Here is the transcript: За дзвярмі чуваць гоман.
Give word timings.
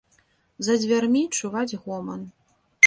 За 0.69 0.77
дзвярмі 0.83 1.23
чуваць 1.41 1.77
гоман. 1.85 2.21